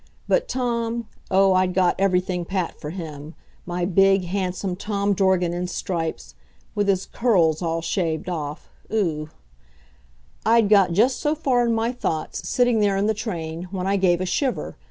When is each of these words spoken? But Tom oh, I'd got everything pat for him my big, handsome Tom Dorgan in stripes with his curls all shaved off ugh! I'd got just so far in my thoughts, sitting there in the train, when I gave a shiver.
But 0.27 0.47
Tom 0.47 1.07
oh, 1.29 1.53
I'd 1.53 1.75
got 1.75 1.93
everything 1.99 2.43
pat 2.43 2.81
for 2.81 2.89
him 2.89 3.35
my 3.67 3.85
big, 3.85 4.23
handsome 4.23 4.75
Tom 4.75 5.13
Dorgan 5.13 5.53
in 5.53 5.67
stripes 5.67 6.33
with 6.73 6.87
his 6.87 7.05
curls 7.05 7.61
all 7.61 7.83
shaved 7.83 8.27
off 8.27 8.67
ugh! 8.89 9.29
I'd 10.43 10.69
got 10.69 10.93
just 10.93 11.19
so 11.19 11.35
far 11.35 11.63
in 11.67 11.75
my 11.75 11.91
thoughts, 11.91 12.49
sitting 12.49 12.79
there 12.79 12.97
in 12.97 13.05
the 13.05 13.13
train, 13.13 13.65
when 13.69 13.85
I 13.85 13.95
gave 13.95 14.21
a 14.21 14.25
shiver. 14.25 14.75